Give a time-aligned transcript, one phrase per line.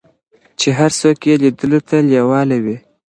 [0.59, 2.77] چې هر څوک یې لیدلو ته لیواله وي.